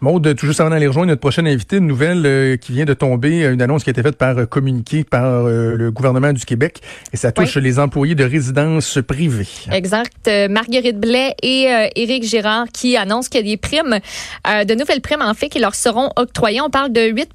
Maude, 0.00 0.34
tout 0.34 0.46
juste 0.46 0.60
avant 0.60 0.70
d'aller 0.70 0.86
rejoindre 0.86 1.08
notre 1.08 1.20
prochaine 1.20 1.46
invité, 1.46 1.76
une 1.76 1.86
nouvelle 1.86 2.24
euh, 2.24 2.56
qui 2.56 2.72
vient 2.72 2.84
de 2.84 2.94
tomber, 2.94 3.44
une 3.44 3.60
annonce 3.60 3.84
qui 3.84 3.90
a 3.90 3.92
été 3.92 4.02
faite 4.02 4.16
par 4.16 4.48
communiqué 4.48 5.04
par 5.04 5.44
le 5.44 5.90
gouvernement 5.90 6.32
du 6.32 6.44
Québec 6.44 6.80
et 7.12 7.16
ça 7.16 7.32
touche 7.32 7.56
les 7.56 7.78
employés 7.78 8.14
de 8.14 8.24
résidences 8.24 8.98
privées. 9.06 9.48
Exact. 9.72 10.30
Marguerite 10.48 10.98
Blais 10.98 11.34
et 11.42 11.68
Éric 11.96 12.24
Girard 12.24 12.66
qui 12.72 12.96
annoncent 12.96 13.28
qu'il 13.28 13.46
y 13.46 13.50
a 13.50 13.52
des 13.52 13.56
primes, 13.56 13.98
de 14.46 14.74
nouvelles 14.74 15.00
primes 15.00 15.22
en 15.22 15.34
fait 15.34 15.48
qui 15.48 15.58
leur 15.58 15.74
seront 15.74 16.10
octroyées. 16.16 16.60
On 16.60 16.70
parle 16.70 16.92
de 16.92 17.02
8 17.02 17.30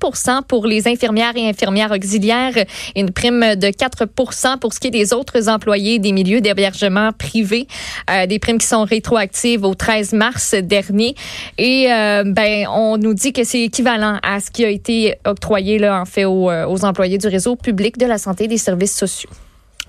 pour 0.48 0.66
les 0.66 0.88
infirmières 0.88 1.36
et 1.36 1.48
infirmières 1.48 1.92
auxiliaires 1.92 2.58
et 2.58 3.00
une 3.00 3.12
prime 3.12 3.56
de 3.56 3.70
4 3.70 4.06
pour 4.06 4.34
ce 4.74 4.80
qui 4.80 4.88
est 4.88 4.92
des 4.92 5.14
autres 5.14 5.50
employés 5.50 6.00
des 6.00 6.12
milieux 6.12 6.42
d'hébergement 6.42 7.12
privés, 7.12 7.68
des 8.28 8.40
primes 8.40 8.58
qui 8.58 8.68
sont 8.68 8.84
rétroactives 8.84 9.64
au 9.64 9.76
13 9.76 10.14
mars 10.14 10.56
dernier. 10.56 11.16
Et 11.58 11.92
euh, 11.92 12.24
ben, 12.56 12.68
on 12.70 12.98
nous 12.98 13.14
dit 13.14 13.34
que 13.34 13.44
c'est 13.44 13.64
équivalent 13.64 14.18
à 14.24 14.40
ce 14.40 14.50
qui 14.50 14.64
a 14.64 14.70
été 14.70 15.16
octroyé 15.26 15.78
là, 15.78 16.00
en 16.00 16.06
fait 16.06 16.24
aux, 16.24 16.50
euh, 16.50 16.66
aux 16.66 16.86
employés 16.86 17.18
du 17.18 17.28
réseau 17.28 17.56
public 17.58 17.98
de 17.98 18.06
la 18.06 18.18
santé 18.18 18.46
et 18.46 18.48
des 18.48 18.58
services 18.58 18.98
sociaux. 18.98 19.30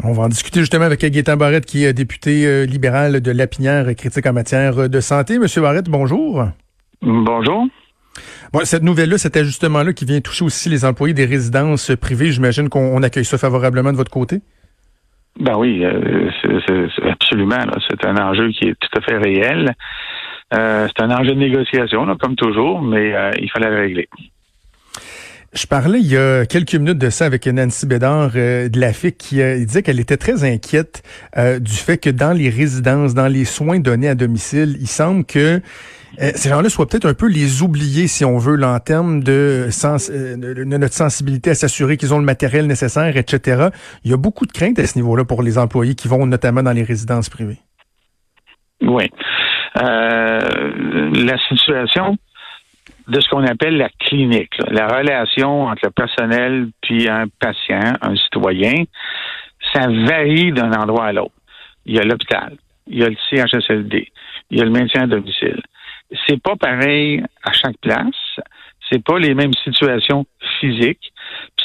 On 0.02 0.12
va 0.12 0.24
en 0.24 0.28
discuter 0.28 0.60
justement 0.60 0.84
avec 0.84 1.00
Gaétan 1.00 1.36
Barrette, 1.36 1.64
qui 1.64 1.84
est 1.84 1.92
député 1.92 2.44
euh, 2.44 2.66
libéral 2.66 3.20
de 3.20 3.30
Lapinière, 3.30 3.86
critique 3.94 4.26
en 4.26 4.32
matière 4.32 4.88
de 4.88 5.00
santé. 5.00 5.38
Monsieur 5.38 5.62
Barrette, 5.62 5.88
bonjour. 5.88 6.44
Bonjour. 7.02 7.66
Bon, 8.52 8.60
cette 8.64 8.82
nouvelle-là, 8.82 9.18
cet 9.18 9.36
ajustement-là 9.36 9.92
qui 9.92 10.04
vient 10.04 10.20
toucher 10.20 10.44
aussi 10.44 10.68
les 10.68 10.84
employés 10.84 11.14
des 11.14 11.24
résidences 11.24 11.92
privées, 12.00 12.32
j'imagine 12.32 12.68
qu'on 12.68 13.00
accueille 13.02 13.24
ça 13.24 13.38
favorablement 13.38 13.92
de 13.92 13.96
votre 13.96 14.10
côté? 14.10 14.40
Ben 15.38 15.56
oui, 15.56 15.84
euh, 15.84 16.30
c'est 16.66 17.10
absolument. 17.10 17.58
C'est 17.88 18.04
un 18.06 18.16
enjeu 18.16 18.50
qui 18.50 18.68
est 18.68 18.74
tout 18.74 18.98
à 18.98 19.02
fait 19.02 19.18
réel. 19.18 19.74
Euh, 20.54 20.86
c'est 20.88 21.02
un 21.02 21.10
enjeu 21.10 21.34
de 21.34 21.40
négociation, 21.40 22.06
comme 22.20 22.36
toujours, 22.36 22.80
mais 22.82 23.14
euh, 23.14 23.30
il 23.40 23.50
fallait 23.50 23.70
le 23.70 23.76
régler. 23.76 24.08
Je 25.52 25.66
parlais 25.66 26.00
il 26.00 26.06
y 26.06 26.16
a 26.16 26.44
quelques 26.44 26.74
minutes 26.74 26.98
de 26.98 27.08
ça 27.08 27.24
avec 27.24 27.46
Nancy 27.46 27.86
Bédard 27.86 28.32
de 28.32 28.78
la 28.78 28.92
FIC 28.92 29.16
qui 29.16 29.36
disait 29.36 29.82
qu'elle 29.82 30.00
était 30.00 30.18
très 30.18 30.44
inquiète 30.44 31.02
du 31.34 31.72
fait 31.72 31.96
que 31.96 32.10
dans 32.10 32.36
les 32.36 32.50
résidences, 32.50 33.14
dans 33.14 33.28
les 33.28 33.46
soins 33.46 33.78
donnés 33.78 34.08
à 34.08 34.14
domicile, 34.14 34.76
il 34.80 34.86
semble 34.86 35.24
que 35.24 35.62
euh, 36.20 36.30
ces 36.34 36.48
gens-là 36.48 36.68
soient 36.68 36.86
peut-être 36.86 37.06
un 37.06 37.14
peu 37.14 37.28
les 37.28 37.62
oubliés, 37.62 38.06
si 38.06 38.24
on 38.24 38.38
veut, 38.38 38.56
là, 38.56 38.72
en 38.72 38.80
termes 38.80 39.22
de, 39.22 39.68
sens, 39.70 40.10
euh, 40.10 40.36
de, 40.36 40.64
notre 40.64 40.94
sensibilité 40.94 41.50
à 41.50 41.54
s'assurer 41.54 41.96
qu'ils 41.96 42.14
ont 42.14 42.18
le 42.18 42.24
matériel 42.24 42.66
nécessaire, 42.66 43.16
etc. 43.16 43.68
Il 44.04 44.10
y 44.10 44.14
a 44.14 44.16
beaucoup 44.16 44.46
de 44.46 44.52
craintes 44.52 44.78
à 44.78 44.86
ce 44.86 44.96
niveau-là 44.96 45.24
pour 45.24 45.42
les 45.42 45.58
employés 45.58 45.94
qui 45.94 46.08
vont 46.08 46.26
notamment 46.26 46.62
dans 46.62 46.72
les 46.72 46.84
résidences 46.84 47.28
privées. 47.28 47.58
Oui. 48.80 49.10
Euh, 49.78 51.10
la 51.14 51.38
situation 51.48 52.16
de 53.08 53.20
ce 53.20 53.28
qu'on 53.28 53.44
appelle 53.44 53.76
la 53.76 53.88
clinique, 54.00 54.54
la 54.70 54.88
relation 54.88 55.64
entre 55.64 55.84
le 55.84 55.90
personnel 55.90 56.68
puis 56.80 57.08
un 57.08 57.26
patient, 57.40 57.92
un 58.00 58.16
citoyen, 58.16 58.84
ça 59.72 59.86
varie 59.88 60.52
d'un 60.52 60.72
endroit 60.72 61.06
à 61.06 61.12
l'autre. 61.12 61.34
Il 61.84 61.94
y 61.94 61.98
a 61.98 62.02
l'hôpital, 62.02 62.56
il 62.86 62.98
y 62.98 63.04
a 63.04 63.08
le 63.08 63.16
CHSLD, 63.30 64.10
il 64.50 64.58
y 64.58 64.60
a 64.60 64.64
le 64.64 64.70
maintien 64.70 65.02
à 65.02 65.06
domicile 65.06 65.62
c'est 66.26 66.40
pas 66.40 66.56
pareil 66.56 67.22
à 67.42 67.52
chaque 67.52 67.78
place. 67.78 68.40
C'est 68.90 69.02
pas 69.02 69.18
les 69.18 69.34
mêmes 69.34 69.52
situations 69.64 70.26
physiques. 70.60 71.12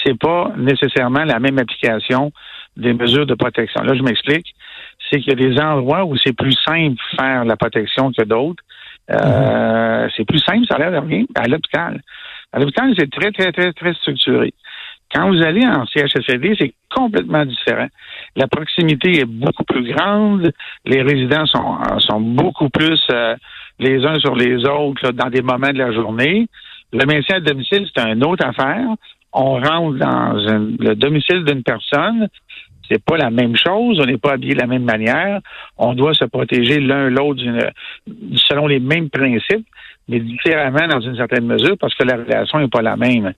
C'est 0.04 0.18
pas 0.18 0.52
nécessairement 0.58 1.24
la 1.24 1.40
même 1.40 1.60
application 1.60 2.32
des 2.76 2.94
mesures 2.94 3.26
de 3.26 3.36
protection. 3.36 3.84
Là, 3.84 3.94
je 3.96 4.02
m'explique. 4.02 4.56
C'est 5.12 5.20
qu'il 5.20 5.30
y 5.30 5.32
a 5.32 5.50
des 5.50 5.60
endroits 5.60 6.06
où 6.06 6.16
c'est 6.18 6.36
plus 6.36 6.56
simple 6.66 6.96
de 6.96 7.18
faire 7.18 7.44
la 7.44 7.58
protection 7.58 8.12
que 8.12 8.24
d'autres. 8.24 8.64
Euh, 9.12 10.08
mm-hmm. 10.08 10.12
C'est 10.16 10.26
plus 10.26 10.40
simple, 10.40 10.66
ça 10.68 10.76
a 10.76 10.80
l'air 10.80 11.02
de 11.02 11.06
rien, 11.06 11.26
à 11.36 11.48
l'hôpital. 11.48 12.02
À 12.54 12.60
l'hôpital, 12.60 12.94
c'est 12.98 13.10
très, 13.12 13.32
très, 13.32 13.52
très, 13.52 13.74
très 13.74 13.94
structuré. 13.96 14.54
Quand 15.14 15.30
vous 15.30 15.42
allez 15.42 15.66
en 15.66 15.86
CHSLD, 15.86 16.56
c'est 16.58 16.74
complètement 16.90 17.46
différent. 17.46 17.88
La 18.36 18.48
proximité 18.48 19.20
est 19.20 19.26
beaucoup 19.26 19.66
plus 19.66 19.92
grande. 19.94 20.52
Les 20.86 21.02
résidents 21.02 21.46
sont, 21.46 21.80
sont 22.00 22.22
beaucoup 22.22 22.70
plus 22.70 23.02
euh, 23.12 23.36
les 23.80 24.06
uns 24.06 24.20
sur 24.20 24.36
les 24.36 24.66
autres 24.66 25.12
dans 25.12 25.30
des 25.30 25.42
moments 25.42 25.72
de 25.72 25.78
la 25.78 25.92
journée. 25.92 26.48
Le 26.94 27.06
maintien 27.06 27.38
à 27.38 27.40
domicile, 27.40 27.88
c'est 27.94 28.10
une 28.10 28.24
autre 28.24 28.46
affaire. 28.46 28.88
On 29.34 29.60
rentre 29.60 29.98
dans 29.98 30.34
le 30.34 30.94
domicile 30.94 31.44
d'une 31.44 31.64
personne. 31.64 32.28
C'est 32.90 33.04
pas 33.04 33.18
la 33.18 33.30
même 33.30 33.56
chose. 33.56 34.00
On 34.00 34.06
n'est 34.06 34.18
pas 34.18 34.34
habillé 34.34 34.54
de 34.54 34.60
la 34.60 34.68
même 34.68 34.84
manière. 34.84 35.40
On 35.78 35.94
doit 35.94 36.14
se 36.14 36.26
protéger 36.26 36.80
l'un 36.80 37.10
l'autre 37.10 37.42
selon 38.36 38.68
les 38.68 38.80
mêmes 38.80 39.10
principes, 39.10 39.68
mais 40.08 40.20
différemment 40.20 40.88
dans 40.88 41.02
une 41.02 41.16
certaine 41.16 41.46
mesure 41.46 41.78
parce 41.80 41.96
que 41.96 42.04
la 42.04 42.18
relation 42.18 42.60
n'est 42.60 42.68
pas 42.68 42.82
la 42.82 42.98
même. 42.98 43.34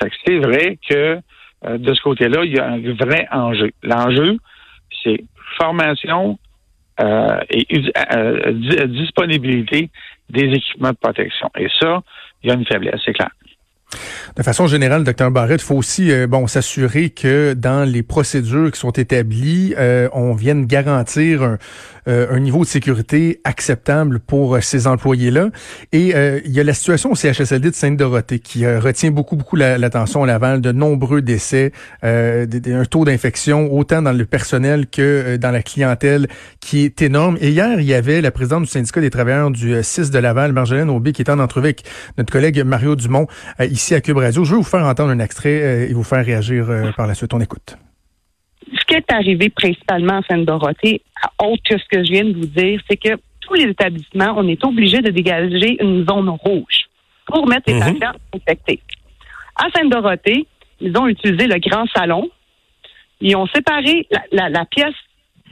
C'est 0.00 0.38
vrai 0.38 0.78
que 0.88 1.20
euh, 1.64 1.78
de 1.78 1.94
ce 1.94 2.02
côté-là, 2.02 2.44
il 2.44 2.54
y 2.54 2.58
a 2.58 2.66
un 2.66 2.80
vrai 2.94 3.26
enjeu. 3.30 3.70
L'enjeu, 3.82 4.36
c'est 5.02 5.22
formation, 5.58 6.38
euh, 6.98 7.40
et 7.50 7.66
euh, 8.14 8.86
disponibilité 8.86 9.90
des 10.30 10.44
équipements 10.44 10.92
de 10.92 10.96
protection. 10.96 11.50
Et 11.58 11.68
ça, 11.78 12.02
il 12.42 12.48
y 12.48 12.52
a 12.52 12.54
une 12.54 12.64
faiblesse, 12.64 13.00
c'est 13.04 13.12
clair. 13.12 13.30
De 14.36 14.42
façon 14.42 14.66
générale, 14.66 15.04
docteur 15.04 15.30
Barrett, 15.30 15.60
il 15.60 15.64
faut 15.64 15.76
aussi 15.76 16.10
euh, 16.10 16.26
bon 16.26 16.46
s'assurer 16.46 17.10
que 17.10 17.54
dans 17.54 17.88
les 17.88 18.02
procédures 18.02 18.70
qui 18.72 18.80
sont 18.80 18.90
établies, 18.90 19.74
euh, 19.78 20.08
on 20.12 20.34
vienne 20.34 20.66
garantir 20.66 21.42
un, 21.42 21.58
euh, 22.08 22.26
un, 22.30 22.40
niveau 22.40 22.60
de 22.60 22.68
sécurité 22.68 23.40
acceptable 23.44 24.18
pour 24.18 24.58
ces 24.62 24.88
employés-là. 24.88 25.50
Et 25.92 26.14
il 26.44 26.52
y 26.52 26.60
a 26.60 26.64
la 26.64 26.74
situation 26.74 27.12
au 27.12 27.14
CHSLD 27.14 27.70
de 27.70 27.74
Sainte-Dorothée 27.74 28.38
qui 28.38 28.66
retient 28.66 29.10
beaucoup, 29.10 29.36
beaucoup 29.36 29.56
l'attention 29.56 30.22
à 30.24 30.26
Laval, 30.26 30.60
de 30.60 30.72
nombreux 30.72 31.22
décès, 31.22 31.72
un 32.02 32.84
taux 32.88 33.04
d'infection 33.04 33.72
autant 33.72 34.02
dans 34.02 34.12
le 34.12 34.24
personnel 34.24 34.86
que 34.86 35.36
dans 35.36 35.50
la 35.50 35.62
clientèle 35.62 36.28
qui 36.60 36.84
est 36.84 37.02
énorme. 37.02 37.38
Et 37.40 37.50
hier, 37.50 37.80
il 37.80 37.86
y 37.86 37.94
avait 37.94 38.20
la 38.20 38.30
présidente 38.30 38.64
du 38.64 38.68
syndicat 38.68 39.00
des 39.00 39.10
travailleurs 39.10 39.50
du 39.50 39.76
6 39.82 40.10
de 40.10 40.18
Laval, 40.18 40.52
Marjolaine 40.52 40.90
Aubé, 40.90 41.12
qui 41.12 41.22
était 41.22 41.32
en 41.32 41.38
entrevue 41.38 41.66
avec 41.66 41.84
notre 42.18 42.32
collègue 42.32 42.62
Mario 42.64 42.94
Dumont 42.94 43.26
ici 43.76 43.94
à 43.94 44.00
Cube 44.00 44.16
Radio. 44.16 44.42
Je 44.42 44.52
vais 44.52 44.56
vous 44.56 44.62
faire 44.62 44.84
entendre 44.84 45.10
un 45.10 45.18
extrait 45.18 45.60
euh, 45.62 45.88
et 45.88 45.92
vous 45.92 46.02
faire 46.02 46.24
réagir 46.24 46.68
euh, 46.70 46.92
par 46.96 47.06
la 47.06 47.14
suite. 47.14 47.34
On 47.34 47.40
écoute. 47.40 47.76
Ce 48.72 48.84
qui 48.86 48.94
est 48.94 49.12
arrivé 49.12 49.50
principalement 49.50 50.14
en 50.14 50.22
Sainte-Dorothée, 50.22 51.02
autre 51.38 51.62
que 51.68 51.78
ce 51.78 51.84
que 51.90 52.02
je 52.02 52.10
viens 52.10 52.24
de 52.24 52.32
vous 52.32 52.46
dire, 52.46 52.80
c'est 52.88 52.96
que 52.96 53.20
tous 53.40 53.54
les 53.54 53.64
établissements, 53.64 54.34
on 54.36 54.48
est 54.48 54.64
obligé 54.64 55.02
de 55.02 55.10
dégager 55.10 55.76
une 55.82 56.06
zone 56.08 56.30
rouge 56.30 56.88
pour 57.26 57.46
mettre 57.46 57.64
les 57.66 57.74
mhm. 57.74 57.98
patients 57.98 58.18
infectés. 58.34 58.80
À 59.56 59.66
Sainte-Dorothée, 59.74 60.46
ils 60.80 60.96
ont 60.96 61.06
utilisé 61.06 61.46
le 61.46 61.58
grand 61.58 61.86
salon. 61.94 62.30
Ils 63.20 63.36
ont 63.36 63.46
séparé 63.48 64.08
la, 64.32 64.48
la 64.48 64.64
pièce 64.64 64.94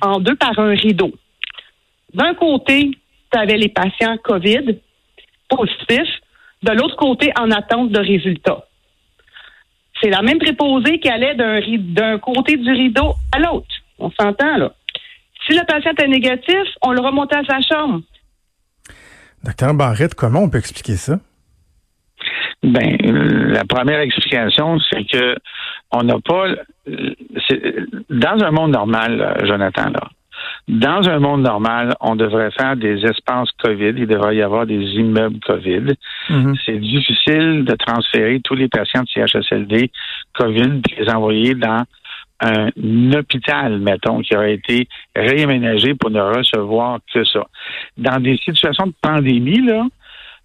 en 0.01 0.19
deux 0.19 0.37
par 0.37 0.59
un 0.59 0.75
rideau. 0.75 1.13
D'un 2.15 2.35
côté, 2.35 2.91
tu 3.31 3.39
avais 3.39 3.59
les 3.59 3.69
patients 3.69 4.17
COVID 4.25 4.79
positifs 5.49 6.24
de 6.65 6.73
l'autre 6.73 6.97
côté 6.97 7.31
en 7.39 7.51
attente 7.51 7.91
de 7.91 7.99
résultats. 7.99 8.65
C'est 10.03 10.11
la 10.11 10.23
même 10.23 10.39
préposée 10.39 10.99
qui 10.99 11.09
allait 11.09 11.35
d'un 11.35 12.19
côté 12.19 12.57
du 12.57 12.71
rideau 12.71 13.15
à 13.33 13.39
l'autre. 13.39 13.69
On 13.99 14.11
s'entend, 14.11 14.57
là. 14.57 14.73
Si 15.47 15.53
le 15.57 15.65
patient 15.67 15.93
est 15.97 16.09
négatif, 16.09 16.67
on 16.83 16.93
le 16.93 17.01
remontait 17.01 17.37
à 17.37 17.45
sa 17.45 17.61
chambre. 17.61 18.01
Docteur 19.45 19.75
Barrette, 19.75 20.15
comment 20.15 20.41
on 20.41 20.51
peut 20.51 20.59
expliquer 20.59 20.97
ça? 20.97 21.19
Ben, 22.63 22.97
la 23.53 23.65
première 23.65 24.01
explication, 24.01 24.79
c'est 24.91 25.05
que 25.05 25.37
on 25.93 26.03
n'a 26.03 26.19
pas. 26.25 26.47
Dans 28.09 28.43
un 28.43 28.51
monde 28.51 28.73
normal, 28.73 29.43
Jonathan, 29.45 29.91
là, 29.91 30.09
dans 30.69 31.09
un 31.09 31.19
monde 31.19 31.43
normal, 31.43 31.95
on 32.01 32.17
devrait 32.17 32.51
faire 32.51 32.77
des 32.77 33.05
espaces 33.05 33.51
COVID. 33.63 33.95
Il 33.97 34.07
devrait 34.07 34.37
y 34.37 34.43
avoir 34.43 34.67
des 34.67 34.83
immeubles 34.95 35.39
COVID. 35.41 35.95
Mhm. 36.31 36.55
C'est 36.65 36.79
difficile 36.79 37.65
de 37.65 37.75
transférer 37.75 38.41
tous 38.43 38.55
les 38.55 38.69
patients 38.69 39.03
de 39.03 39.09
CHSLD 39.09 39.91
COVID 40.35 40.81
et 40.91 41.03
les 41.03 41.11
envoyer 41.11 41.55
dans 41.55 41.85
un 42.41 42.69
hôpital, 43.13 43.79
mettons, 43.79 44.21
qui 44.21 44.37
aurait 44.37 44.55
été 44.55 44.89
réaménagé 45.15 45.95
pour 45.95 46.11
ne 46.11 46.21
recevoir 46.21 46.99
que 47.13 47.25
ça. 47.25 47.47
Dans 47.97 48.21
des 48.21 48.37
situations 48.39 48.87
de 48.87 48.95
pandémie, 49.01 49.63
là, 49.63 49.87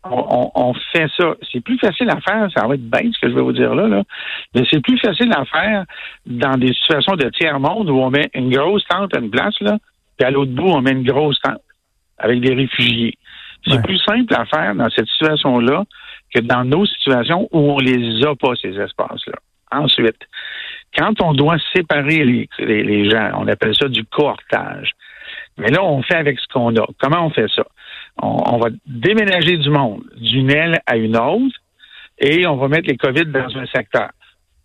on, 0.03 0.73
fait 0.93 1.09
ça. 1.17 1.35
C'est 1.51 1.61
plus 1.61 1.77
facile 1.77 2.09
à 2.09 2.19
faire, 2.21 2.49
ça 2.55 2.67
va 2.67 2.75
être 2.75 2.89
bête 2.89 3.11
ce 3.13 3.19
que 3.19 3.29
je 3.29 3.35
vais 3.35 3.41
vous 3.41 3.51
dire 3.51 3.75
là, 3.75 3.87
là. 3.87 4.03
mais 4.55 4.63
c'est 4.69 4.81
plus 4.81 4.97
facile 4.97 5.31
à 5.33 5.45
faire 5.45 5.83
dans 6.25 6.57
des 6.57 6.73
situations 6.73 7.15
de 7.15 7.29
tiers-monde 7.29 7.89
où 7.89 7.97
on 7.97 8.09
met 8.09 8.29
une 8.33 8.49
grosse 8.49 8.85
tente 8.87 9.15
à 9.15 9.19
une 9.19 9.29
place, 9.29 9.59
là, 9.61 9.77
puis 10.17 10.25
à 10.25 10.31
l'autre 10.31 10.51
bout, 10.51 10.69
on 10.69 10.81
met 10.81 10.91
une 10.91 11.03
grosse 11.03 11.39
tente 11.41 11.61
avec 12.17 12.41
des 12.41 12.53
réfugiés. 12.53 13.17
C'est 13.67 13.81
plus 13.83 13.97
simple 13.99 14.33
à 14.35 14.45
faire 14.45 14.73
dans 14.73 14.89
cette 14.89 15.07
situation-là 15.07 15.83
que 16.33 16.39
dans 16.39 16.63
nos 16.63 16.85
situations 16.85 17.49
où 17.51 17.73
on 17.73 17.79
les 17.79 18.25
a 18.25 18.35
pas, 18.35 18.53
ces 18.61 18.77
espaces-là. 18.79 19.35
Ensuite, 19.71 20.17
quand 20.97 21.21
on 21.21 21.33
doit 21.33 21.57
séparer 21.75 22.23
les, 22.23 22.49
les, 22.59 23.09
gens, 23.09 23.31
on 23.35 23.47
appelle 23.47 23.75
ça 23.75 23.87
du 23.87 24.03
cohortage. 24.05 24.91
Mais 25.57 25.69
là, 25.69 25.83
on 25.83 26.01
fait 26.01 26.15
avec 26.15 26.39
ce 26.39 26.47
qu'on 26.47 26.75
a. 26.75 26.87
Comment 26.99 27.25
on 27.25 27.29
fait 27.29 27.49
ça? 27.53 27.63
On, 28.21 28.57
va 28.57 28.69
déménager 28.85 29.57
du 29.57 29.69
monde 29.69 30.03
d'une 30.17 30.51
aile 30.51 30.81
à 30.85 30.97
une 30.97 31.17
autre 31.17 31.55
et 32.19 32.45
on 32.47 32.57
va 32.57 32.67
mettre 32.67 32.87
les 32.87 32.97
COVID 32.97 33.25
dans 33.25 33.57
un 33.57 33.65
secteur. 33.67 34.09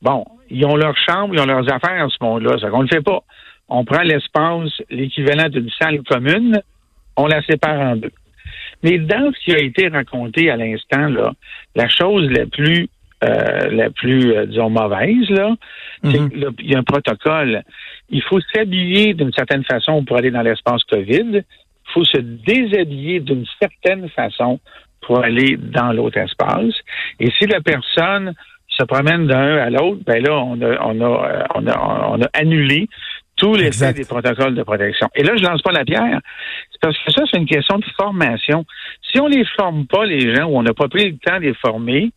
Bon, 0.02 0.24
ils 0.50 0.64
ont 0.66 0.76
leur 0.76 0.96
chambre, 0.96 1.34
ils 1.34 1.40
ont 1.40 1.46
leurs 1.46 1.72
affaires 1.72 2.04
à 2.04 2.08
ce 2.08 2.16
monde-là. 2.22 2.58
Ça 2.58 2.68
qu'on 2.68 2.78
ne 2.78 2.82
le 2.82 2.88
fait 2.88 3.02
pas. 3.02 3.22
On 3.68 3.84
prend 3.84 4.02
l'espace, 4.02 4.72
l'équivalent 4.90 5.48
d'une 5.48 5.70
salle 5.80 6.02
commune, 6.02 6.60
on 7.16 7.26
la 7.26 7.42
sépare 7.42 7.80
en 7.80 7.96
deux. 7.96 8.12
Mais 8.82 8.98
dans 8.98 9.32
ce 9.32 9.44
qui 9.44 9.54
a 9.54 9.58
été 9.58 9.88
raconté 9.88 10.50
à 10.50 10.56
l'instant, 10.56 11.08
là, 11.08 11.32
la 11.74 11.88
chose 11.88 12.28
la 12.30 12.46
plus 12.46 12.88
euh, 13.24 13.70
la 13.70 13.90
plus, 13.90 14.32
euh, 14.32 14.44
disons, 14.44 14.68
mauvaise, 14.68 15.30
là, 15.30 15.54
c'est 16.02 16.20
mhm. 16.20 16.30
qu'il 16.30 16.70
y 16.70 16.74
a 16.74 16.78
un 16.78 16.82
protocole. 16.82 17.62
Il 18.10 18.20
faut 18.22 18.40
s'habiller 18.52 19.14
d'une 19.14 19.32
certaine 19.32 19.64
façon 19.64 20.04
pour 20.04 20.18
aller 20.18 20.30
dans 20.30 20.42
l'espace 20.42 20.82
COVID. 20.84 21.42
Il 21.94 22.00
faut 22.00 22.04
se 22.04 22.18
déshabiller 22.18 23.20
d'une 23.20 23.46
certaine 23.60 24.08
façon 24.10 24.58
pour 25.00 25.22
aller 25.22 25.56
dans 25.56 25.92
l'autre 25.92 26.18
espace. 26.18 26.74
Et 27.20 27.30
si 27.38 27.46
la 27.46 27.60
personne 27.60 28.34
se 28.68 28.84
promène 28.84 29.26
d'un 29.26 29.58
à 29.58 29.70
l'autre, 29.70 30.00
ben 30.04 30.22
là, 30.22 30.36
on 30.36 30.60
a, 30.60 30.78
on 30.82 31.00
a, 31.00 31.28
euh, 31.28 31.42
on 31.54 31.66
a, 31.66 32.08
on 32.10 32.22
a 32.22 32.28
annulé 32.32 32.88
tous 33.36 33.54
les 33.54 33.70
des 33.70 34.04
protocoles 34.04 34.54
de 34.54 34.62
protection. 34.62 35.08
Et 35.14 35.22
là, 35.22 35.32
je 35.36 35.42
lance 35.42 35.62
pas 35.62 35.72
la 35.72 35.84
pierre. 35.84 36.20
C'est 36.70 36.80
parce 36.80 36.96
que 36.98 37.12
ça, 37.12 37.22
c'est 37.30 37.38
une 37.38 37.46
question 37.46 37.78
de 37.78 37.84
formation. 37.96 38.64
Si 39.10 39.20
on 39.20 39.26
les 39.26 39.44
forme 39.56 39.86
pas, 39.86 40.04
les 40.04 40.34
gens, 40.34 40.44
ou 40.44 40.58
on 40.58 40.62
n'a 40.62 40.74
pas 40.74 40.88
pris 40.88 41.10
le 41.10 41.18
temps 41.18 41.36
de 41.36 41.46
les 41.46 41.54
former, 41.54 42.12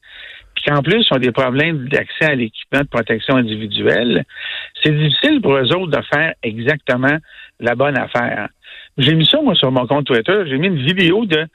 puis 0.55 0.63
qu'en 0.65 0.81
plus, 0.81 1.07
ils 1.09 1.13
ont 1.15 1.19
des 1.19 1.31
problèmes 1.31 1.87
d'accès 1.87 2.25
à 2.25 2.35
l'équipement 2.35 2.81
de 2.81 2.87
protection 2.87 3.35
individuelle, 3.35 4.25
c'est 4.83 4.91
difficile 4.91 5.41
pour 5.41 5.55
eux 5.55 5.75
autres 5.75 5.97
de 5.97 6.03
faire 6.13 6.33
exactement 6.43 7.17
la 7.59 7.75
bonne 7.75 7.97
affaire. 7.97 8.49
J'ai 8.97 9.15
mis 9.15 9.25
ça, 9.25 9.41
moi, 9.41 9.55
sur 9.55 9.71
mon 9.71 9.85
compte 9.85 10.05
Twitter. 10.05 10.43
J'ai 10.47 10.57
mis 10.57 10.67
une 10.67 10.83
vidéo 10.83 11.25
de 11.25 11.45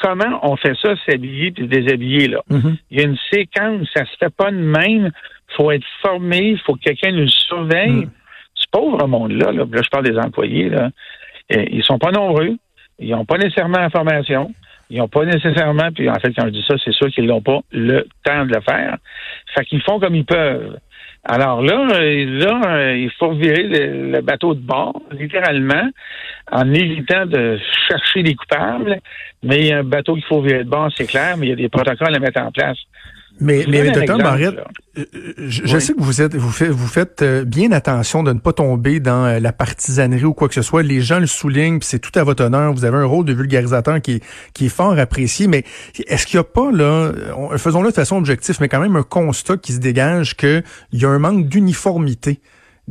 comment 0.00 0.38
on 0.42 0.56
fait 0.56 0.76
ça, 0.80 0.94
s'habiller 1.06 1.52
puis 1.52 1.64
se 1.64 1.68
déshabiller, 1.68 2.28
là. 2.28 2.40
Mm-hmm. 2.50 2.76
Il 2.90 2.98
y 2.98 3.02
a 3.02 3.06
une 3.06 3.18
séquence, 3.32 3.88
ça 3.94 4.04
se 4.04 4.16
fait 4.18 4.34
pas 4.34 4.50
de 4.50 4.56
même. 4.56 5.10
faut 5.56 5.70
être 5.70 5.86
formé, 6.00 6.50
il 6.50 6.58
faut 6.58 6.74
que 6.74 6.80
quelqu'un 6.80 7.12
nous 7.12 7.28
surveille. 7.28 8.06
Mm. 8.06 8.10
Ce 8.54 8.66
pauvre 8.70 9.06
monde-là, 9.06 9.52
là, 9.52 9.64
je 9.70 9.88
parle 9.88 10.04
des 10.04 10.18
employés, 10.18 10.68
là, 10.68 10.90
euh, 11.54 11.64
ils 11.70 11.82
sont 11.82 11.98
pas 11.98 12.10
nombreux, 12.10 12.56
ils 12.98 13.10
n'ont 13.10 13.24
pas 13.24 13.38
nécessairement 13.38 13.78
la 13.78 13.90
formation. 13.90 14.52
Ils 14.90 14.98
n'ont 14.98 15.08
pas 15.08 15.24
nécessairement, 15.24 15.90
puis 15.90 16.10
en 16.10 16.14
fait, 16.16 16.34
quand 16.34 16.44
je 16.44 16.50
dis 16.50 16.64
ça, 16.68 16.74
c'est 16.84 16.92
sûr 16.92 17.08
qu'ils 17.08 17.24
n'ont 17.24 17.40
pas 17.40 17.60
le 17.72 18.06
temps 18.24 18.44
de 18.44 18.54
le 18.54 18.60
faire. 18.60 18.98
Fait 19.54 19.64
qu'ils 19.64 19.82
font 19.82 20.00
comme 20.00 20.14
ils 20.14 20.24
peuvent. 20.24 20.78
Alors 21.24 21.62
là, 21.62 21.86
là, 21.86 22.94
il 22.94 23.10
faut 23.18 23.32
virer 23.32 23.62
le, 23.62 24.20
bateau 24.22 24.54
de 24.54 24.60
bord, 24.60 25.00
littéralement, 25.12 25.88
en 26.50 26.74
évitant 26.74 27.26
de 27.26 27.58
chercher 27.88 28.24
des 28.24 28.34
coupables. 28.34 28.98
Mais 29.44 29.58
il 29.58 29.66
y 29.66 29.72
a 29.72 29.78
un 29.78 29.84
bateau 29.84 30.14
qu'il 30.14 30.24
faut 30.24 30.42
virer 30.42 30.64
de 30.64 30.68
bord, 30.68 30.90
c'est 30.96 31.06
clair, 31.06 31.36
mais 31.36 31.46
il 31.46 31.50
y 31.50 31.52
a 31.52 31.56
des 31.56 31.68
protocoles 31.68 32.14
à 32.14 32.18
mettre 32.18 32.40
en 32.40 32.50
place. 32.50 32.78
Mais, 33.40 33.64
mais 33.68 33.90
docteur 33.90 34.18
Barrette, 34.18 34.54
euh, 34.98 35.04
je, 35.38 35.78
sais 35.78 35.94
que 35.94 36.00
vous 36.00 36.20
êtes, 36.20 36.34
vous 36.34 36.50
faites, 36.50 36.70
vous 36.70 36.86
faites 36.86 37.22
euh, 37.22 37.44
bien 37.44 37.72
attention 37.72 38.22
de 38.22 38.32
ne 38.32 38.38
pas 38.38 38.52
tomber 38.52 39.00
dans 39.00 39.24
euh, 39.24 39.40
la 39.40 39.52
partisanerie 39.52 40.24
ou 40.24 40.34
quoi 40.34 40.48
que 40.48 40.54
ce 40.54 40.62
soit. 40.62 40.82
Les 40.82 41.00
gens 41.00 41.18
le 41.18 41.26
soulignent, 41.26 41.78
c'est 41.82 41.98
tout 41.98 42.16
à 42.18 42.24
votre 42.24 42.44
honneur. 42.44 42.72
Vous 42.72 42.84
avez 42.84 42.98
un 42.98 43.04
rôle 43.04 43.24
de 43.24 43.32
vulgarisateur 43.32 44.00
qui 44.00 44.12
est, 44.12 44.24
qui 44.54 44.66
est 44.66 44.68
fort 44.68 44.98
apprécié. 44.98 45.46
Mais 45.46 45.64
est-ce 46.06 46.26
qu'il 46.26 46.38
n'y 46.38 46.42
a 46.42 46.44
pas 46.44 46.70
là, 46.70 47.12
faisons-le 47.56 47.88
de 47.88 47.94
façon 47.94 48.16
objective, 48.16 48.56
mais 48.60 48.68
quand 48.68 48.80
même 48.80 48.96
un 48.96 49.02
constat 49.02 49.56
qui 49.56 49.72
se 49.72 49.78
dégage 49.78 50.36
qu'il 50.36 50.62
y 50.92 51.04
a 51.04 51.08
un 51.08 51.18
manque 51.18 51.48
d'uniformité 51.48 52.40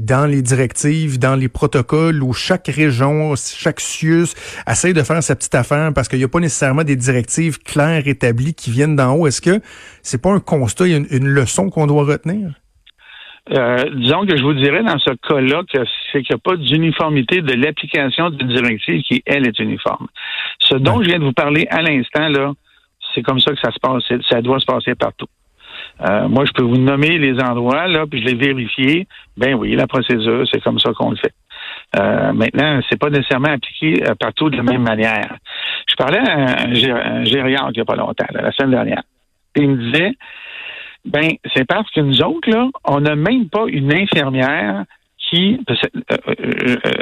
dans 0.06 0.25
les 0.25 0.42
directives, 0.42 1.19
dans 1.19 1.36
les 1.36 1.48
protocoles 1.48 2.24
où 2.24 2.33
chaque 2.33 2.68
région, 2.68 3.33
chaque 3.36 3.80
CIUS 3.80 4.33
essaie 4.68 4.94
de 4.94 5.03
faire 5.03 5.21
sa 5.21 5.36
petite 5.36 5.56
affaire 5.56 5.92
parce 5.94 6.07
qu'il 6.07 6.19
n'y 6.19 6.25
a 6.25 6.27
pas 6.27 6.39
nécessairement 6.39 6.83
des 6.83 6.95
directives 6.95 7.59
claires 7.59 8.07
établies 8.07 8.53
qui 8.53 8.71
viennent 8.71 8.95
d'en 8.95 9.13
haut. 9.13 9.27
Est-ce 9.27 9.42
que 9.42 9.62
c'est 10.01 10.21
pas 10.21 10.31
un 10.31 10.39
constat, 10.39 10.88
une, 10.88 11.07
une 11.12 11.27
leçon 11.27 11.69
qu'on 11.69 11.88
doit 11.88 12.06
retenir? 12.06 12.51
Euh, 13.50 13.83
disons 13.95 14.25
que 14.25 14.38
je 14.38 14.44
vous 14.44 14.53
dirais 14.53 14.83
dans 14.83 15.00
ce 15.00 15.12
cas-là 15.27 15.63
que 15.71 15.83
c'est 16.12 16.21
qu'il 16.21 16.36
n'y 16.36 16.39
a 16.39 16.44
pas 16.44 16.56
d'uniformité 16.57 17.42
de 17.42 17.54
l'application 17.54 18.30
d'une 18.30 18.47
directive 18.47 19.01
qui, 19.01 19.24
elle, 19.25 19.47
est 19.47 19.59
uniforme. 19.59 20.07
Ce 20.59 20.75
dont 20.75 21.01
je 21.01 21.09
viens 21.09 21.19
de 21.19 21.25
vous 21.25 21.33
parler 21.33 21.68
à 21.69 21.81
l'instant, 21.81 22.27
là, 22.30 22.54
c'est 23.13 23.24
comme 23.24 23.39
ça 23.39 23.51
que 23.51 23.59
ça 23.59 23.71
se 23.71 23.80
passe, 23.80 24.04
ça 24.30 24.42
doit 24.42 24.59
se 24.59 24.65
passer 24.65 24.95
partout. 24.95 25.25
Euh, 26.01 26.27
moi, 26.27 26.45
je 26.45 26.51
peux 26.51 26.63
vous 26.63 26.77
nommer 26.77 27.17
les 27.17 27.39
endroits, 27.39 27.88
là, 27.88 28.05
puis 28.09 28.21
je 28.21 28.27
les 28.27 28.35
vérifier. 28.35 29.07
Ben 29.38 29.53
oui, 29.53 29.75
la 29.75 29.88
procédure, 29.88 30.45
c'est 30.51 30.61
comme 30.61 30.79
ça 30.79 30.91
qu'on 30.93 31.11
le 31.11 31.17
fait. 31.17 31.33
Euh, 31.99 32.33
maintenant, 32.33 32.79
c'est 32.89 32.99
pas 32.99 33.09
nécessairement 33.09 33.51
appliqué 33.51 34.03
euh, 34.03 34.15
partout 34.15 34.49
de 34.49 34.57
la 34.57 34.63
même 34.63 34.81
manière. 34.81 35.35
Je 35.88 35.95
parlais 35.95 36.19
à 36.19 36.63
un, 36.63 37.23
gériatre 37.23 37.69
il 37.69 37.77
n'y 37.77 37.81
a 37.81 37.85
pas 37.85 37.95
longtemps, 37.95 38.25
la 38.31 38.51
semaine 38.51 38.71
dernière. 38.71 39.03
il 39.55 39.69
me 39.69 39.91
disait, 39.91 40.13
ben, 41.05 41.31
c'est 41.55 41.65
parce 41.65 41.89
que 41.91 41.99
nous 42.01 42.21
autres, 42.21 42.49
là, 42.49 42.67
on 42.85 43.01
n'a 43.01 43.15
même 43.15 43.49
pas 43.49 43.65
une 43.67 43.94
infirmière 43.94 44.85
qui, 45.17 45.59
euh, 45.69 45.75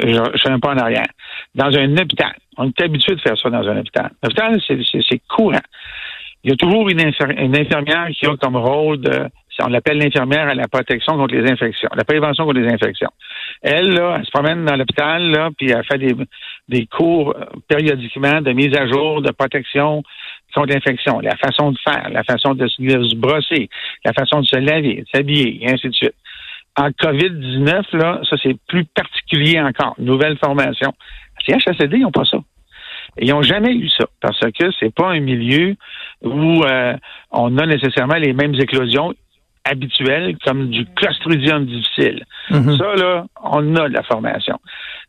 je, 0.04 0.38
suis 0.38 0.48
un 0.48 0.60
peu 0.60 0.68
en 0.68 0.76
arrière, 0.76 1.06
dans 1.54 1.76
un 1.76 1.96
hôpital. 1.96 2.34
On 2.56 2.68
est 2.68 2.80
habitué 2.82 3.14
de 3.14 3.20
faire 3.20 3.38
ça 3.38 3.50
dans 3.50 3.66
un 3.66 3.78
hôpital. 3.78 4.10
L'hôpital, 4.22 4.60
c'est 4.66 5.22
courant. 5.28 5.58
Il 6.42 6.50
y 6.50 6.52
a 6.52 6.56
toujours 6.56 6.88
une, 6.88 7.00
infirmière 7.00 8.08
qui 8.14 8.26
a 8.26 8.36
comme 8.36 8.56
rôle 8.56 9.00
de, 9.00 9.28
on 9.62 9.68
l'appelle 9.68 9.98
l'infirmière 9.98 10.48
à 10.48 10.54
la 10.54 10.68
protection 10.68 11.16
contre 11.16 11.34
les 11.34 11.50
infections, 11.50 11.88
la 11.94 12.04
prévention 12.04 12.44
contre 12.44 12.60
les 12.60 12.72
infections. 12.72 13.10
Elle, 13.62 13.90
là, 13.90 14.16
elle 14.18 14.24
se 14.24 14.30
promène 14.30 14.64
dans 14.64 14.76
l'hôpital, 14.76 15.22
là, 15.30 15.50
puis 15.56 15.70
elle 15.70 15.84
fait 15.84 15.98
des, 15.98 16.14
des 16.68 16.86
cours 16.86 17.34
euh, 17.36 17.44
périodiquement 17.68 18.40
de 18.40 18.52
mise 18.52 18.74
à 18.74 18.86
jour, 18.86 19.22
de 19.22 19.30
protection 19.32 20.02
contre 20.54 20.72
l'infection, 20.72 21.20
la 21.20 21.36
façon 21.36 21.72
de 21.72 21.78
faire, 21.86 22.08
la 22.10 22.24
façon 22.24 22.54
de 22.54 22.66
se 22.66 23.16
brosser, 23.16 23.68
la 24.04 24.12
façon 24.12 24.40
de 24.40 24.46
se 24.46 24.56
laver, 24.56 25.02
de 25.02 25.06
s'habiller, 25.14 25.62
et 25.62 25.70
ainsi 25.70 25.88
de 25.88 25.94
suite. 25.94 26.14
En 26.76 26.88
COVID-19, 26.88 27.96
là, 27.96 28.20
ça 28.28 28.36
c'est 28.42 28.56
plus 28.66 28.84
particulier 28.84 29.60
encore. 29.60 29.94
Nouvelle 29.98 30.38
formation. 30.38 30.92
Les 31.48 31.54
ils 31.54 32.00
n'ont 32.00 32.10
pas 32.10 32.24
ça. 32.24 32.38
Ils 33.18 33.30
n'ont 33.30 33.42
jamais 33.42 33.72
eu 33.74 33.88
ça 33.88 34.06
parce 34.20 34.40
que 34.40 34.70
c'est 34.78 34.94
pas 34.94 35.08
un 35.08 35.20
milieu 35.20 35.76
où 36.22 36.62
euh, 36.64 36.96
on 37.30 37.56
a 37.58 37.66
nécessairement 37.66 38.16
les 38.16 38.32
mêmes 38.32 38.54
éclosions 38.54 39.14
habituelles 39.64 40.36
comme 40.44 40.70
du 40.70 40.86
clostridium 40.96 41.66
difficile. 41.66 42.24
Mm-hmm. 42.50 42.78
Ça, 42.78 42.94
là, 42.94 43.26
on 43.42 43.76
a 43.76 43.88
de 43.88 43.94
la 43.94 44.02
formation. 44.02 44.58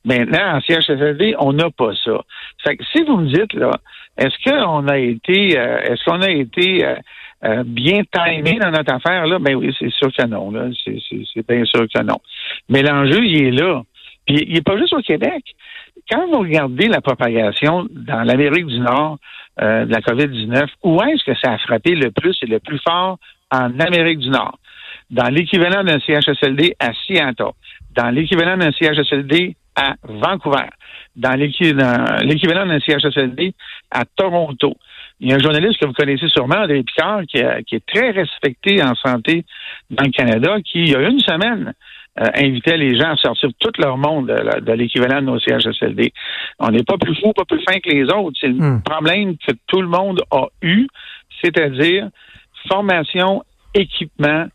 Maintenant, 0.03 0.57
en 0.57 0.61
CHSLD, 0.61 1.35
on 1.39 1.53
n'a 1.53 1.69
pas 1.69 1.93
ça. 2.03 2.19
Fait 2.63 2.75
que 2.75 2.83
si 2.91 3.03
vous 3.03 3.17
me 3.17 3.27
dites, 3.27 3.53
là, 3.53 3.71
est-ce 4.17 4.35
qu'on 4.43 4.87
a 4.87 4.97
été 4.97 5.57
euh, 5.57 5.79
est-ce 5.83 6.03
qu'on 6.03 6.21
a 6.21 6.29
été 6.29 6.85
euh, 6.85 7.63
bien 7.65 8.01
timé 8.11 8.59
dans 8.59 8.71
notre 8.71 8.93
affaire, 8.93 9.25
là? 9.25 9.39
Ben 9.39 9.55
oui, 9.55 9.73
c'est 9.79 9.91
sûr 9.91 10.11
que 10.11 10.25
non, 10.25 10.51
là. 10.51 10.69
C'est 10.85 11.47
bien 11.47 11.65
sûr 11.65 11.87
que 11.87 12.03
non. 12.03 12.19
Mais 12.69 12.81
l'enjeu, 12.81 13.23
il 13.23 13.47
est 13.47 13.51
là. 13.51 13.81
Puis 14.25 14.45
il 14.47 14.53
n'est 14.53 14.61
pas 14.61 14.77
juste 14.77 14.93
au 14.93 15.01
Québec 15.01 15.43
quand 16.09 16.27
vous 16.27 16.39
regardez 16.39 16.87
la 16.87 17.01
propagation 17.01 17.87
dans 17.91 18.23
l'Amérique 18.23 18.67
du 18.67 18.79
Nord 18.79 19.17
euh, 19.61 19.85
de 19.85 19.91
la 19.91 19.99
COVID-19, 19.99 20.67
où 20.83 21.01
est-ce 21.01 21.23
que 21.23 21.37
ça 21.37 21.53
a 21.53 21.57
frappé 21.57 21.95
le 21.95 22.11
plus 22.11 22.37
et 22.41 22.47
le 22.47 22.59
plus 22.59 22.79
fort 22.79 23.17
en 23.51 23.79
Amérique 23.79 24.19
du 24.19 24.29
Nord? 24.29 24.57
Dans 25.09 25.29
l'équivalent 25.29 25.83
d'un 25.83 25.99
CHSLD 25.99 26.75
à 26.79 26.91
Seattle, 26.93 27.51
dans 27.95 28.09
l'équivalent 28.09 28.57
d'un 28.57 28.71
CHSLD 28.71 29.55
à 29.75 29.95
Vancouver, 30.03 30.69
dans 31.15 31.37
l'équivalent 31.37 32.65
d'un 32.65 32.79
CHSLD 32.79 33.53
à 33.89 34.05
Toronto. 34.05 34.75
Il 35.19 35.29
y 35.29 35.33
a 35.33 35.35
un 35.35 35.39
journaliste 35.39 35.79
que 35.79 35.85
vous 35.85 35.93
connaissez 35.93 36.29
sûrement, 36.29 36.55
André 36.55 36.81
Picard, 36.83 37.21
qui, 37.27 37.41
qui 37.67 37.75
est 37.75 37.85
très 37.85 38.11
respecté 38.11 38.81
en 38.81 38.95
santé 38.95 39.45
dans 39.89 40.03
le 40.03 40.11
Canada, 40.11 40.57
qui, 40.65 40.79
il 40.79 40.89
y 40.89 40.95
a 40.95 41.07
une 41.07 41.19
semaine, 41.19 41.73
euh, 42.19 42.27
invitait 42.35 42.77
les 42.77 42.97
gens 42.97 43.11
à 43.11 43.15
sortir 43.15 43.49
tout 43.59 43.71
leur 43.77 43.97
monde 43.97 44.27
de, 44.27 44.71
l'équivalent 44.73 45.21
de 45.21 45.27
nos 45.27 45.39
CHSLD. 45.39 46.11
On 46.59 46.69
n'est 46.69 46.83
pas 46.83 46.97
plus 46.97 47.15
fou, 47.15 47.31
pas 47.33 47.45
plus 47.45 47.63
fin 47.67 47.79
que 47.79 47.89
les 47.89 48.03
autres. 48.03 48.37
C'est 48.39 48.49
le 48.49 48.55
hmm. 48.55 48.81
problème 48.83 49.37
que 49.37 49.53
tout 49.67 49.81
le 49.81 49.87
monde 49.87 50.21
a 50.31 50.47
eu, 50.61 50.87
c'est-à-dire 51.41 52.09
formation, 52.67 53.43
équipement, 53.73 54.45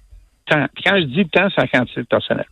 temps. 0.47 0.67
quand 0.85 0.99
je 0.99 1.05
dis 1.05 1.27
temps, 1.29 1.49
c'est 1.55 1.63
la 1.63 1.69
quantité 1.69 2.05
personnel. 2.05 2.47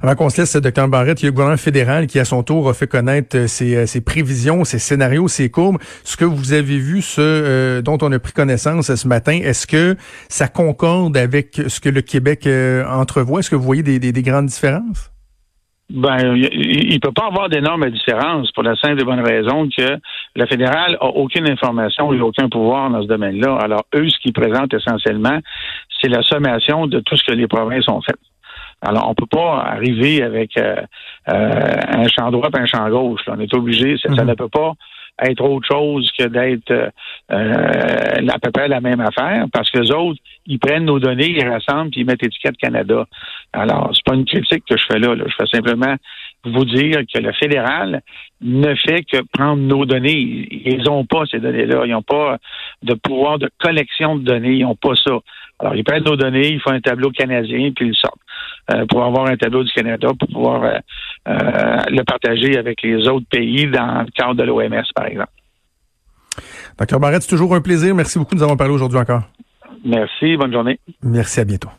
Avant 0.00 0.14
qu'on 0.14 0.28
se 0.30 0.40
laisse, 0.40 0.56
Dr. 0.56 0.88
Barrett, 0.88 1.20
il 1.20 1.24
y 1.24 1.26
a 1.26 1.30
le 1.30 1.32
gouvernement 1.32 1.56
fédéral 1.56 2.06
qui, 2.06 2.18
à 2.18 2.24
son 2.24 2.42
tour, 2.42 2.68
a 2.68 2.74
fait 2.74 2.86
connaître 2.86 3.36
euh, 3.36 3.46
euh, 3.62 3.86
ses, 3.86 4.00
prévisions, 4.04 4.64
ses 4.64 4.78
scénarios, 4.78 5.28
ses 5.28 5.50
courbes. 5.50 5.78
Ce 6.04 6.16
que 6.16 6.24
vous 6.24 6.52
avez 6.52 6.78
vu, 6.78 7.02
ce 7.02 7.20
euh, 7.20 7.82
dont 7.82 7.98
on 8.02 8.10
a 8.12 8.18
pris 8.18 8.32
connaissance 8.32 8.94
ce 8.94 9.08
matin, 9.08 9.38
est-ce 9.42 9.66
que 9.66 9.96
ça 10.28 10.48
concorde 10.48 11.16
avec 11.16 11.60
ce 11.68 11.80
que 11.80 11.88
le 11.88 12.02
Québec 12.02 12.48
entrevoit? 12.88 13.40
Est-ce 13.40 13.50
que 13.50 13.56
vous 13.56 13.62
voyez 13.62 13.82
des, 13.82 14.22
grandes 14.22 14.46
différences? 14.46 15.10
Ben, 15.90 16.34
il 16.36 16.94
ne 16.94 16.98
peut 16.98 17.12
pas 17.12 17.26
avoir 17.26 17.48
d'énormes 17.48 17.88
différences 17.90 18.50
pour 18.52 18.62
la 18.62 18.74
simple 18.76 19.00
et 19.00 19.04
bonne 19.04 19.20
raison 19.20 19.68
que 19.68 19.98
le 20.34 20.46
fédéral 20.46 20.96
a 21.00 21.06
aucune 21.06 21.48
information 21.48 22.12
et 22.14 22.20
aucun 22.20 22.48
pouvoir 22.48 22.90
dans 22.90 23.02
ce 23.02 23.08
domaine-là. 23.08 23.58
Alors, 23.60 23.84
eux, 23.94 24.08
ce 24.08 24.18
qu'ils 24.20 24.32
présentent 24.32 24.72
essentiellement, 24.72 25.38
c'est 26.00 26.08
la 26.08 26.22
sommation 26.22 26.86
de 26.86 27.00
tout 27.00 27.16
ce 27.16 27.24
que 27.24 27.32
les 27.32 27.46
provinces 27.46 27.88
ont 27.88 28.00
fait. 28.00 28.16
Alors, 28.82 29.08
on 29.08 29.14
peut 29.14 29.26
pas 29.26 29.62
arriver 29.62 30.22
avec 30.22 30.56
euh, 30.58 30.76
euh, 31.28 31.80
un 31.88 32.08
champ 32.08 32.30
droit 32.30 32.48
et 32.52 32.58
un 32.58 32.66
champ 32.66 32.88
gauche. 32.90 33.20
On 33.28 33.38
est 33.38 33.54
obligé, 33.54 33.96
ça, 33.96 34.10
mhm. 34.10 34.28
ne 34.28 34.34
peut 34.34 34.48
pas 34.48 34.72
être 35.20 35.42
autre 35.44 35.66
chose 35.70 36.10
que 36.18 36.24
d'être 36.24 36.70
euh, 36.70 36.88
euh, 37.30 38.28
à 38.28 38.38
peu 38.38 38.50
près 38.50 38.68
la 38.68 38.80
même 38.80 39.00
affaire, 39.00 39.44
parce 39.52 39.70
que 39.70 39.78
les 39.78 39.92
autres, 39.92 40.18
ils 40.46 40.58
prennent 40.58 40.86
nos 40.86 40.98
données, 40.98 41.30
ils 41.30 41.48
rassemblent, 41.48 41.90
puis 41.90 42.00
ils 42.00 42.06
mettent 42.06 42.24
étiquette 42.24 42.56
Canada. 42.56 43.06
Alors, 43.52 43.90
c'est 43.94 44.04
pas 44.04 44.14
une 44.14 44.24
critique 44.24 44.64
que 44.68 44.76
je 44.76 44.84
fais 44.90 44.98
là, 44.98 45.14
là. 45.14 45.24
Je 45.26 45.34
fais 45.38 45.46
simplement 45.46 45.94
vous 46.44 46.64
dire 46.64 47.02
que 47.12 47.20
le 47.20 47.32
fédéral 47.32 48.02
ne 48.40 48.74
fait 48.74 49.04
que 49.04 49.18
prendre 49.32 49.62
nos 49.62 49.84
données. 49.84 50.48
Ils 50.50 50.82
n'ont 50.84 51.04
pas 51.04 51.24
ces 51.30 51.38
données-là. 51.38 51.82
Ils 51.84 51.92
n'ont 51.92 52.02
pas 52.02 52.38
de 52.82 52.94
pouvoir 52.94 53.38
de 53.38 53.48
collection 53.60 54.16
de 54.16 54.24
données. 54.24 54.54
Ils 54.54 54.64
n'ont 54.64 54.74
pas 54.74 54.96
ça. 54.96 55.18
Alors, 55.60 55.76
ils 55.76 55.84
prennent 55.84 56.04
nos 56.04 56.16
données, 56.16 56.48
ils 56.48 56.60
font 56.60 56.72
un 56.72 56.80
tableau 56.80 57.10
canadien, 57.10 57.70
puis 57.76 57.88
ils 57.88 57.94
sortent. 57.94 58.18
Euh, 58.70 58.86
pour 58.86 59.02
avoir 59.04 59.26
un 59.26 59.36
tableau 59.36 59.64
du 59.64 59.72
Canada, 59.72 60.08
pour 60.18 60.28
pouvoir 60.28 60.62
euh, 60.62 60.78
euh, 61.28 61.82
le 61.88 62.04
partager 62.04 62.56
avec 62.56 62.80
les 62.82 63.08
autres 63.08 63.26
pays 63.28 63.66
dans 63.66 64.02
le 64.02 64.10
cadre 64.12 64.34
de 64.34 64.44
l'OMS, 64.44 64.84
par 64.94 65.06
exemple. 65.06 65.32
Docteur 66.78 67.00
Barrette, 67.00 67.22
c'est 67.22 67.30
toujours 67.30 67.54
un 67.56 67.60
plaisir. 67.60 67.92
Merci 67.94 68.18
beaucoup 68.18 68.34
de 68.34 68.38
nous 68.38 68.44
avoir 68.44 68.56
parlé 68.56 68.72
aujourd'hui 68.72 68.98
encore. 68.98 69.22
Merci, 69.84 70.36
bonne 70.36 70.52
journée. 70.52 70.78
Merci, 71.02 71.40
à 71.40 71.44
bientôt. 71.44 71.70